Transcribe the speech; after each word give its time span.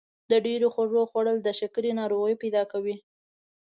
د 0.31 0.33
ډېرو 0.45 0.67
خوږو 0.73 1.01
خوړل 1.11 1.37
د 1.43 1.49
شکر 1.59 1.83
ناروغي 1.99 2.35
پیدا 2.43 2.63
کوي. 2.71 2.95